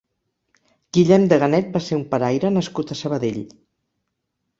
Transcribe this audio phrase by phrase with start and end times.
[0.97, 3.39] Guillem Deganet va ser un paraire nascut a Sabadell.